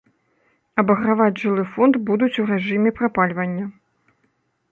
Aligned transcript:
Абаграваць 0.83 1.41
жылы 1.43 1.65
фонд 1.75 1.99
будуць 2.09 2.31
у 2.43 2.45
рэжыме 2.51 2.89
прапальвання. 3.01 3.65